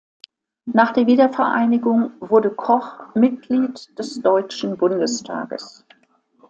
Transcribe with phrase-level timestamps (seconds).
[0.65, 5.85] Nach der Wiedervereinigung wurde Koch Mitglied des Deutschen Bundestages.